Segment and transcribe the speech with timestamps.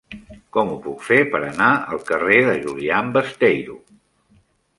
[0.55, 1.67] Com ho puc fer per anar
[1.97, 3.79] al carrer de Julián Besteiro?